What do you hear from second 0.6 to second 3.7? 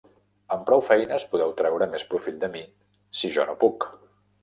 prou feines podeu treure més profit de mi si jo no